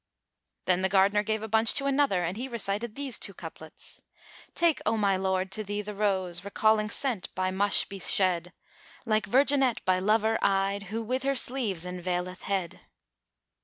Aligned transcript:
Then 0.65 0.81
the 0.81 0.89
gardener 0.89 1.21
gave 1.21 1.43
a 1.43 1.47
bunch 1.47 1.75
to 1.75 1.85
another 1.85 2.23
and 2.23 2.35
he 2.35 2.47
recited 2.47 2.95
these 2.95 3.19
two 3.19 3.35
couplets, 3.35 4.01
"Take, 4.55 4.81
O 4.83 4.97
my 4.97 5.15
lord, 5.15 5.51
to 5.51 5.63
thee 5.63 5.83
the 5.83 5.93
Rose 5.93 6.43
* 6.43 6.43
Recalling 6.43 6.89
scent 6.89 7.29
by 7.35 7.51
mush 7.51 7.85
be 7.85 7.99
shed. 7.99 8.51
Like 9.05 9.27
virginette 9.29 9.85
by 9.85 9.99
lover 9.99 10.39
eyed 10.41 10.87
* 10.89 10.89
Who 10.91 11.03
with 11.03 11.21
her 11.21 11.33
sleeves[FN#415] 11.35 12.01
enveileth 12.03 12.41
head." 12.41 12.79